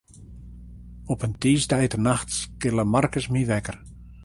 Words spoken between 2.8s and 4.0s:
Markus my wekker.